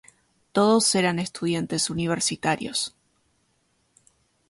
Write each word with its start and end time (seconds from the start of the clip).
Todos 0.51 0.95
eran 0.95 1.19
estudiantes 1.19 1.91
universitarios. 1.91 2.95